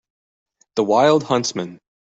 [0.77, 1.79] The wild huntsman.